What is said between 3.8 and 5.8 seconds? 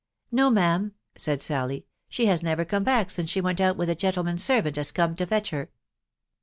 the gentleman's servant aa corned to fetch her."